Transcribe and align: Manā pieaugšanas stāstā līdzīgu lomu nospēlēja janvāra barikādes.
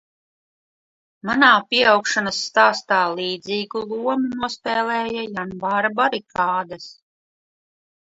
Manā 1.29 1.49
pieaugšanas 1.73 2.41
stāstā 2.47 3.03
līdzīgu 3.21 3.85
lomu 3.93 4.43
nospēlēja 4.43 5.29
janvāra 5.31 5.97
barikādes. 6.03 6.93